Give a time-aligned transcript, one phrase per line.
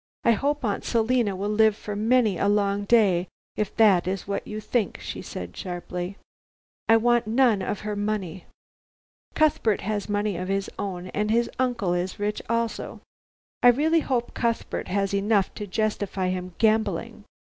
[0.23, 4.47] "I hope Aunt Selina will live for many a long day, if that is what
[4.47, 6.17] you think," she said sharply.
[6.89, 8.45] "I want none of her money.
[9.35, 13.01] Cuthbert has money of his own, and his uncle is rich also."
[13.61, 17.25] "I really hope Cuthbert has enough to justify him gambling."